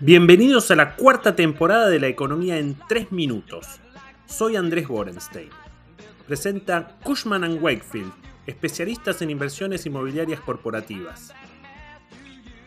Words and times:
Bienvenidos 0.00 0.72
a 0.72 0.74
la 0.74 0.96
cuarta 0.96 1.36
temporada 1.36 1.88
de 1.88 2.00
La 2.00 2.08
Economía 2.08 2.58
en 2.58 2.76
3 2.88 3.12
Minutos. 3.12 3.78
Soy 4.26 4.56
Andrés 4.56 4.88
Borenstein. 4.88 5.50
Presenta 6.26 6.96
Cushman⁇ 7.04 7.42
Wakefield, 7.62 8.12
especialistas 8.44 9.22
en 9.22 9.30
inversiones 9.30 9.86
inmobiliarias 9.86 10.40
corporativas. 10.40 11.32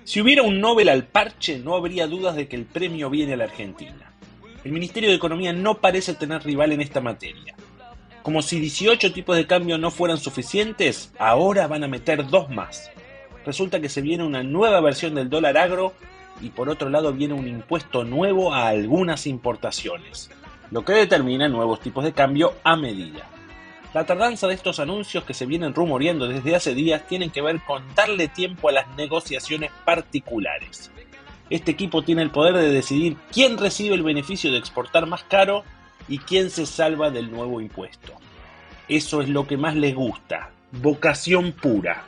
Si 0.06 0.22
hubiera 0.22 0.42
un 0.42 0.62
Nobel 0.62 0.88
al 0.88 1.04
parche, 1.04 1.60
no 1.60 1.76
habría 1.76 2.08
dudas 2.08 2.38
de 2.38 2.48
que 2.48 2.56
el 2.56 2.64
premio 2.64 3.10
viene 3.10 3.34
a 3.34 3.38
la 3.38 3.44
Argentina. 3.44 4.14
El 4.64 4.72
Ministerio 4.72 5.10
de 5.10 5.18
Economía 5.18 5.52
no 5.52 5.80
parece 5.80 6.14
tener 6.14 6.44
rival 6.44 6.72
en 6.72 6.80
esta 6.80 7.02
materia. 7.02 7.56
Como 8.24 8.42
si 8.42 8.58
18 8.58 9.12
tipos 9.12 9.36
de 9.36 9.48
cambio 9.48 9.78
no 9.78 9.92
fueran 9.92 10.18
suficientes, 10.18 11.12
ahora 11.20 11.68
van 11.68 11.84
a 11.84 11.90
meter 11.90 12.26
dos 12.28 12.50
más. 12.50 12.90
Resulta 13.46 13.82
que 13.82 13.90
se 13.90 14.02
viene 14.02 14.24
una 14.24 14.44
nueva 14.44 14.80
versión 14.80 15.14
del 15.14 15.30
dólar 15.30 15.58
agro 15.58 15.94
y 16.42 16.50
por 16.50 16.70
otro 16.70 16.90
lado 16.90 17.14
viene 17.14 17.34
un 17.34 17.48
impuesto 17.48 18.04
nuevo 18.04 18.54
a 18.54 18.68
algunas 18.68 19.28
importaciones, 19.28 20.30
lo 20.72 20.84
que 20.84 20.94
determina 20.94 21.48
nuevos 21.48 21.80
tipos 21.80 22.04
de 22.04 22.14
cambio 22.14 22.54
a 22.64 22.76
medida. 22.76 23.28
La 23.94 24.06
tardanza 24.06 24.48
de 24.48 24.54
estos 24.54 24.80
anuncios 24.80 25.24
que 25.24 25.34
se 25.34 25.46
vienen 25.46 25.74
rumoreando 25.74 26.28
desde 26.28 26.56
hace 26.56 26.76
días 26.76 27.08
tienen 27.08 27.32
que 27.32 27.42
ver 27.42 27.62
con 27.66 27.84
darle 27.96 28.28
tiempo 28.28 28.70
a 28.70 28.74
las 28.74 28.88
negociaciones 28.96 29.72
particulares. 29.86 30.92
Este 31.50 31.72
equipo 31.72 32.04
tiene 32.04 32.22
el 32.22 32.30
poder 32.30 32.56
de 32.56 32.70
decidir 32.70 33.16
quién 33.32 33.58
recibe 33.58 33.96
el 33.96 34.04
beneficio 34.04 34.52
de 34.52 34.58
exportar 34.58 35.06
más 35.08 35.24
caro 35.24 35.64
y 36.10 36.20
quién 36.20 36.50
se 36.50 36.66
salva 36.66 37.10
del 37.10 37.32
nuevo 37.32 37.62
impuesto. 37.62 38.14
Eso 38.90 39.22
es 39.22 39.30
lo 39.30 39.48
que 39.48 39.58
más 39.58 39.76
les 39.76 39.96
gusta, 39.96 40.52
vocación 40.72 41.54
pura. 41.54 42.06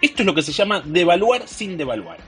Esto 0.00 0.22
es 0.22 0.26
lo 0.26 0.34
que 0.34 0.42
se 0.42 0.52
llama 0.52 0.82
devaluar 0.84 1.48
sin 1.48 1.76
devaluar. 1.76 2.18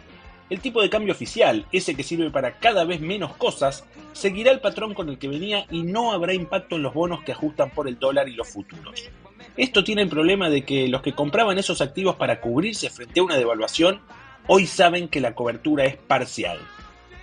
El 0.50 0.60
tipo 0.60 0.80
de 0.80 0.88
cambio 0.88 1.12
oficial, 1.12 1.66
ese 1.72 1.94
que 1.94 2.02
sirve 2.02 2.30
para 2.30 2.58
cada 2.58 2.84
vez 2.84 3.00
menos 3.00 3.36
cosas, 3.36 3.84
seguirá 4.12 4.50
el 4.50 4.60
patrón 4.60 4.94
con 4.94 5.10
el 5.10 5.18
que 5.18 5.28
venía 5.28 5.66
y 5.70 5.82
no 5.82 6.12
habrá 6.12 6.32
impacto 6.32 6.76
en 6.76 6.82
los 6.82 6.94
bonos 6.94 7.22
que 7.22 7.32
ajustan 7.32 7.70
por 7.70 7.86
el 7.86 7.98
dólar 7.98 8.28
y 8.30 8.34
los 8.34 8.48
futuros. 8.48 9.10
Esto 9.58 9.84
tiene 9.84 10.02
el 10.02 10.08
problema 10.08 10.48
de 10.48 10.64
que 10.64 10.88
los 10.88 11.02
que 11.02 11.12
compraban 11.12 11.58
esos 11.58 11.82
activos 11.82 12.16
para 12.16 12.40
cubrirse 12.40 12.88
frente 12.88 13.20
a 13.20 13.24
una 13.24 13.36
devaluación, 13.36 14.00
hoy 14.46 14.66
saben 14.66 15.08
que 15.08 15.20
la 15.20 15.34
cobertura 15.34 15.84
es 15.84 15.96
parcial. 15.96 16.58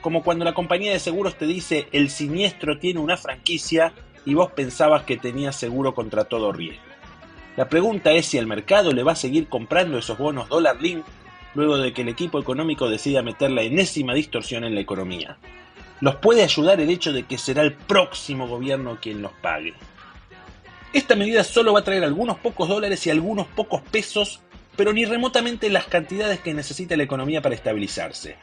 Como 0.01 0.21
cuando 0.21 0.45
la 0.45 0.53
compañía 0.53 0.91
de 0.91 0.99
seguros 0.99 1.35
te 1.35 1.47
dice 1.47 1.87
el 1.91 2.11
siniestro 2.11 2.77
tiene 2.77 2.99
una 2.99 3.17
franquicia 3.17 3.93
y 4.23 4.35
vos 4.35 4.51
pensabas 4.51 5.03
que 5.03 5.17
tenías 5.17 5.55
seguro 5.55 5.95
contra 5.95 6.25
todo 6.25 6.51
riesgo. 6.51 6.83
La 7.57 7.69
pregunta 7.69 8.11
es 8.11 8.27
si 8.27 8.37
el 8.37 8.45
mercado 8.45 8.91
le 8.91 9.01
va 9.01 9.13
a 9.13 9.15
seguir 9.15 9.47
comprando 9.47 9.97
esos 9.97 10.17
bonos 10.17 10.47
dólar 10.47 10.79
link 10.79 11.03
luego 11.55 11.77
de 11.77 11.93
que 11.93 12.03
el 12.03 12.09
equipo 12.09 12.39
económico 12.39 12.89
decida 12.89 13.23
meter 13.23 13.49
la 13.49 13.63
enésima 13.63 14.13
distorsión 14.13 14.63
en 14.63 14.75
la 14.75 14.81
economía. 14.81 15.37
Los 16.01 16.17
puede 16.17 16.43
ayudar 16.43 16.79
el 16.81 16.89
hecho 16.89 17.13
de 17.13 17.23
que 17.23 17.37
será 17.37 17.63
el 17.63 17.73
próximo 17.73 18.47
gobierno 18.47 18.99
quien 19.01 19.21
los 19.21 19.31
pague. 19.41 19.73
Esta 20.93 21.15
medida 21.15 21.43
solo 21.43 21.73
va 21.73 21.79
a 21.79 21.83
traer 21.83 22.03
algunos 22.03 22.37
pocos 22.37 22.69
dólares 22.69 23.05
y 23.07 23.09
algunos 23.09 23.47
pocos 23.47 23.81
pesos, 23.81 24.41
pero 24.75 24.93
ni 24.93 25.05
remotamente 25.05 25.69
las 25.69 25.85
cantidades 25.85 26.39
que 26.39 26.53
necesita 26.53 26.95
la 26.97 27.03
economía 27.03 27.41
para 27.41 27.55
estabilizarse. 27.55 28.35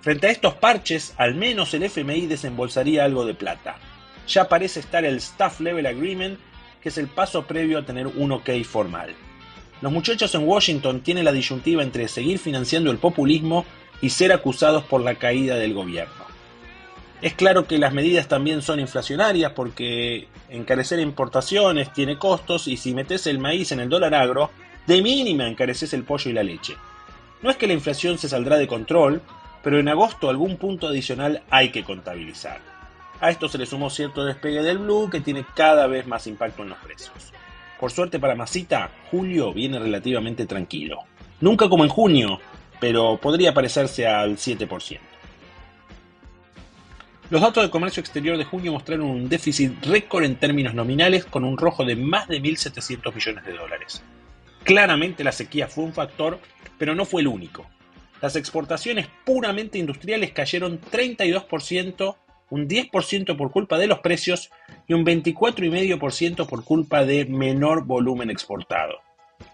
Frente 0.00 0.26
a 0.26 0.30
estos 0.30 0.54
parches, 0.54 1.14
al 1.16 1.36
menos 1.36 1.72
el 1.74 1.84
FMI 1.84 2.26
desembolsaría 2.26 3.04
algo 3.04 3.24
de 3.24 3.34
plata. 3.34 3.76
Ya 4.26 4.48
parece 4.48 4.80
estar 4.80 5.04
el 5.04 5.16
Staff 5.18 5.60
Level 5.60 5.86
Agreement, 5.86 6.38
que 6.80 6.88
es 6.88 6.98
el 6.98 7.06
paso 7.06 7.46
previo 7.46 7.78
a 7.78 7.86
tener 7.86 8.08
un 8.08 8.32
OK 8.32 8.50
formal. 8.64 9.14
Los 9.82 9.90
muchachos 9.90 10.32
en 10.36 10.46
Washington 10.46 11.00
tienen 11.00 11.24
la 11.24 11.32
disyuntiva 11.32 11.82
entre 11.82 12.06
seguir 12.06 12.38
financiando 12.38 12.92
el 12.92 12.98
populismo 12.98 13.66
y 14.00 14.10
ser 14.10 14.32
acusados 14.32 14.84
por 14.84 15.00
la 15.00 15.16
caída 15.16 15.56
del 15.56 15.74
gobierno. 15.74 16.22
Es 17.20 17.34
claro 17.34 17.66
que 17.66 17.78
las 17.78 17.92
medidas 17.92 18.28
también 18.28 18.62
son 18.62 18.78
inflacionarias 18.78 19.52
porque 19.52 20.28
encarecer 20.48 21.00
importaciones 21.00 21.92
tiene 21.92 22.16
costos 22.16 22.68
y 22.68 22.76
si 22.76 22.94
metes 22.94 23.26
el 23.26 23.40
maíz 23.40 23.72
en 23.72 23.80
el 23.80 23.88
dólar 23.88 24.14
agro, 24.14 24.50
de 24.86 25.02
mínima 25.02 25.48
encareces 25.48 25.92
el 25.94 26.04
pollo 26.04 26.30
y 26.30 26.34
la 26.34 26.44
leche. 26.44 26.76
No 27.42 27.50
es 27.50 27.56
que 27.56 27.66
la 27.66 27.72
inflación 27.72 28.18
se 28.18 28.28
saldrá 28.28 28.58
de 28.58 28.68
control, 28.68 29.20
pero 29.64 29.80
en 29.80 29.88
agosto 29.88 30.30
algún 30.30 30.58
punto 30.58 30.86
adicional 30.86 31.42
hay 31.50 31.70
que 31.70 31.82
contabilizar. 31.82 32.60
A 33.20 33.30
esto 33.30 33.48
se 33.48 33.58
le 33.58 33.66
sumó 33.66 33.90
cierto 33.90 34.24
despegue 34.24 34.62
del 34.62 34.78
blue 34.78 35.10
que 35.10 35.20
tiene 35.20 35.44
cada 35.56 35.88
vez 35.88 36.06
más 36.06 36.28
impacto 36.28 36.62
en 36.62 36.68
los 36.68 36.78
precios. 36.78 37.32
Por 37.82 37.90
suerte 37.90 38.20
para 38.20 38.36
Masita, 38.36 38.92
julio 39.10 39.52
viene 39.52 39.76
relativamente 39.76 40.46
tranquilo. 40.46 41.00
Nunca 41.40 41.68
como 41.68 41.82
en 41.82 41.90
junio, 41.90 42.38
pero 42.78 43.18
podría 43.20 43.52
parecerse 43.52 44.06
al 44.06 44.36
7%. 44.36 45.00
Los 47.28 47.40
datos 47.40 47.64
de 47.64 47.70
comercio 47.70 48.00
exterior 48.00 48.38
de 48.38 48.44
junio 48.44 48.70
mostraron 48.70 49.06
un 49.06 49.28
déficit 49.28 49.84
récord 49.84 50.22
en 50.22 50.36
términos 50.36 50.74
nominales 50.74 51.24
con 51.24 51.42
un 51.42 51.58
rojo 51.58 51.84
de 51.84 51.96
más 51.96 52.28
de 52.28 52.40
1.700 52.40 53.12
millones 53.12 53.44
de 53.44 53.52
dólares. 53.52 54.04
Claramente 54.62 55.24
la 55.24 55.32
sequía 55.32 55.66
fue 55.66 55.82
un 55.82 55.92
factor, 55.92 56.38
pero 56.78 56.94
no 56.94 57.04
fue 57.04 57.22
el 57.22 57.26
único. 57.26 57.66
Las 58.20 58.36
exportaciones 58.36 59.08
puramente 59.24 59.78
industriales 59.78 60.30
cayeron 60.30 60.80
32% 60.80 62.14
un 62.52 62.68
10% 62.68 63.34
por 63.34 63.50
culpa 63.50 63.78
de 63.78 63.86
los 63.86 64.00
precios 64.00 64.50
y 64.86 64.92
un 64.92 65.06
24,5% 65.06 66.46
por 66.46 66.64
culpa 66.64 67.02
de 67.02 67.24
menor 67.24 67.86
volumen 67.86 68.28
exportado. 68.28 68.98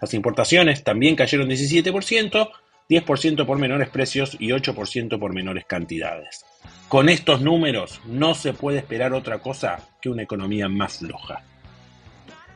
Las 0.01 0.15
importaciones 0.15 0.83
también 0.83 1.15
cayeron 1.15 1.49
17%, 1.49 2.51
10% 2.91 3.47
por 3.47 3.59
menores 3.59 3.89
precios 3.91 4.37
y 4.41 4.49
8% 4.49 5.17
por 5.17 5.33
menores 5.33 5.65
cantidades. 5.65 6.45
Con 6.89 7.09
estos 7.09 7.41
números 7.41 8.01
no 8.05 8.35
se 8.35 8.53
puede 8.53 8.79
esperar 8.79 9.13
otra 9.13 9.39
cosa 9.39 9.79
que 10.03 10.09
una 10.09 10.25
economía 10.25 10.69
más 10.69 10.99
floja. 10.99 11.45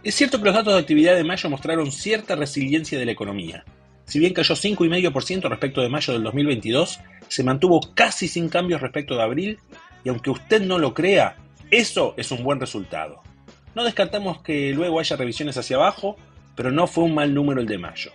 Es 0.03 0.17
cierto 0.17 0.39
que 0.39 0.47
los 0.47 0.55
datos 0.55 0.75
de 0.75 0.81
actividad 0.81 1.15
de 1.15 1.23
mayo 1.23 1.49
mostraron 1.51 1.93
cierta 1.93 2.35
resiliencia 2.35 2.99
de 2.99 3.07
la 3.07 3.13
economía. 3.13 3.65
Si 4.07 4.19
bien 4.19 4.35
cayó 4.35 4.57
5,5% 4.57 5.49
respecto 5.49 5.83
de 5.83 5.89
mayo 5.89 6.13
del 6.13 6.25
2022, 6.25 6.99
se 7.29 7.45
mantuvo 7.45 7.81
casi 7.95 8.27
sin 8.27 8.49
cambios 8.49 8.81
respecto 8.81 9.15
de 9.15 9.23
abril 9.23 9.59
y 10.05 10.09
aunque 10.09 10.31
usted 10.31 10.63
no 10.63 10.79
lo 10.79 10.95
crea, 10.95 11.37
eso 11.71 12.15
es 12.17 12.31
un 12.31 12.43
buen 12.45 12.61
resultado. 12.61 13.23
No 13.75 13.85
descartamos 13.85 14.43
que 14.43 14.73
luego 14.73 15.01
haya 15.01 15.17
revisiones 15.17 15.57
hacia 15.57 15.77
abajo, 15.77 16.17
pero 16.55 16.71
no 16.71 16.87
fue 16.87 17.05
un 17.05 17.15
mal 17.15 17.33
número 17.33 17.61
el 17.61 17.67
de 17.67 17.79
mayo. 17.79 18.13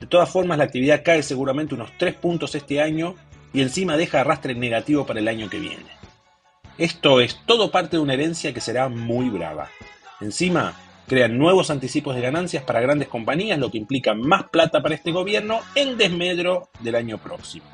De 0.00 0.06
todas 0.06 0.30
formas, 0.30 0.58
la 0.58 0.64
actividad 0.64 1.02
cae 1.04 1.22
seguramente 1.22 1.74
unos 1.74 1.90
3 1.98 2.14
puntos 2.14 2.54
este 2.54 2.80
año 2.80 3.14
y 3.52 3.62
encima 3.62 3.96
deja 3.96 4.20
arrastre 4.20 4.54
negativo 4.54 5.06
para 5.06 5.20
el 5.20 5.28
año 5.28 5.50
que 5.50 5.60
viene. 5.60 5.86
Esto 6.78 7.20
es 7.20 7.38
todo 7.46 7.70
parte 7.70 7.96
de 7.96 8.02
una 8.02 8.14
herencia 8.14 8.52
que 8.52 8.60
será 8.60 8.88
muy 8.88 9.28
brava. 9.28 9.68
Encima, 10.20 10.74
crean 11.06 11.38
nuevos 11.38 11.70
anticipos 11.70 12.16
de 12.16 12.22
ganancias 12.22 12.64
para 12.64 12.80
grandes 12.80 13.08
compañías, 13.08 13.58
lo 13.58 13.70
que 13.70 13.78
implica 13.78 14.14
más 14.14 14.44
plata 14.48 14.82
para 14.82 14.94
este 14.94 15.12
gobierno 15.12 15.60
en 15.74 15.96
desmedro 15.98 16.68
del 16.80 16.96
año 16.96 17.18
próximo. 17.18 17.66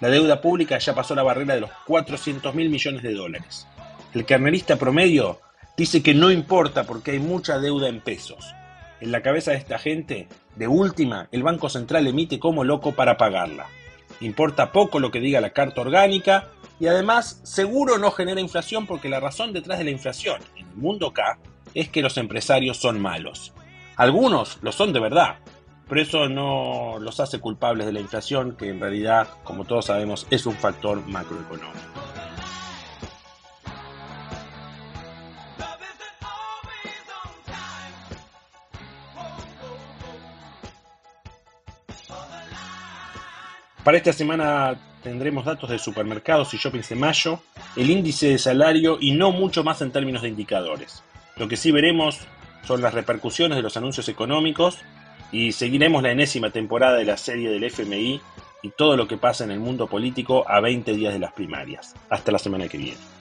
La 0.00 0.08
deuda 0.08 0.40
pública 0.40 0.78
ya 0.78 0.94
pasó 0.94 1.14
la 1.14 1.22
barrera 1.22 1.54
de 1.54 1.60
los 1.60 1.70
400 1.86 2.54
mil 2.54 2.70
millones 2.70 3.02
de 3.02 3.12
dólares. 3.12 3.66
El 4.14 4.24
carnerista 4.24 4.76
promedio 4.76 5.40
dice 5.76 6.02
que 6.02 6.14
no 6.14 6.30
importa 6.30 6.84
porque 6.84 7.12
hay 7.12 7.18
mucha 7.18 7.58
deuda 7.58 7.88
en 7.88 8.00
pesos. 8.00 8.54
En 9.00 9.12
la 9.12 9.22
cabeza 9.22 9.50
de 9.50 9.58
esta 9.58 9.78
gente, 9.78 10.28
de 10.56 10.68
última, 10.68 11.28
el 11.32 11.42
Banco 11.42 11.68
Central 11.68 12.06
emite 12.06 12.38
como 12.38 12.64
loco 12.64 12.92
para 12.92 13.16
pagarla. 13.16 13.66
Importa 14.20 14.72
poco 14.72 15.00
lo 15.00 15.10
que 15.10 15.20
diga 15.20 15.40
la 15.40 15.50
carta 15.50 15.80
orgánica 15.80 16.48
y 16.78 16.86
además 16.86 17.40
seguro 17.44 17.98
no 17.98 18.10
genera 18.10 18.40
inflación 18.40 18.86
porque 18.86 19.08
la 19.08 19.20
razón 19.20 19.52
detrás 19.52 19.78
de 19.78 19.84
la 19.84 19.90
inflación 19.90 20.40
en 20.56 20.66
el 20.66 20.76
mundo 20.76 21.08
acá 21.08 21.38
es 21.74 21.88
que 21.88 22.02
los 22.02 22.16
empresarios 22.16 22.78
son 22.78 23.00
malos. 23.00 23.52
Algunos 23.96 24.58
lo 24.62 24.72
son 24.72 24.92
de 24.92 25.00
verdad, 25.00 25.36
pero 25.90 26.02
eso 26.02 26.28
no 26.28 27.00
los 27.00 27.18
hace 27.18 27.40
culpables 27.40 27.84
de 27.84 27.92
la 27.92 27.98
inflación, 27.98 28.56
que 28.56 28.68
en 28.68 28.78
realidad, 28.78 29.26
como 29.42 29.64
todos 29.64 29.86
sabemos, 29.86 30.24
es 30.30 30.46
un 30.46 30.54
factor 30.54 31.04
macroeconómico. 31.04 31.80
Para 43.82 43.96
esta 43.96 44.12
semana 44.12 44.78
tendremos 45.02 45.44
datos 45.44 45.70
de 45.70 45.80
supermercados 45.80 46.54
y 46.54 46.58
shoppings 46.58 46.90
de 46.90 46.94
mayo, 46.94 47.40
el 47.74 47.90
índice 47.90 48.28
de 48.28 48.38
salario 48.38 48.98
y 49.00 49.10
no 49.10 49.32
mucho 49.32 49.64
más 49.64 49.82
en 49.82 49.90
términos 49.90 50.22
de 50.22 50.28
indicadores. 50.28 51.02
Lo 51.36 51.48
que 51.48 51.56
sí 51.56 51.72
veremos 51.72 52.20
son 52.62 52.80
las 52.80 52.94
repercusiones 52.94 53.56
de 53.56 53.62
los 53.62 53.76
anuncios 53.76 54.08
económicos 54.08 54.78
y 55.32 55.52
seguiremos 55.52 56.02
la 56.02 56.12
enésima 56.12 56.50
temporada 56.50 56.96
de 56.96 57.04
la 57.04 57.16
serie 57.16 57.50
del 57.50 57.64
FMI 57.64 58.20
y 58.62 58.68
todo 58.70 58.96
lo 58.96 59.08
que 59.08 59.16
pasa 59.16 59.44
en 59.44 59.50
el 59.50 59.60
mundo 59.60 59.86
político 59.86 60.44
a 60.48 60.60
20 60.60 60.92
días 60.94 61.12
de 61.12 61.18
las 61.18 61.32
primarias. 61.32 61.94
Hasta 62.08 62.32
la 62.32 62.38
semana 62.38 62.68
que 62.68 62.78
viene. 62.78 63.19